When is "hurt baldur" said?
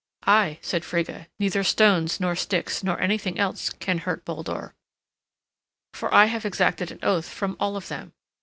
3.99-4.73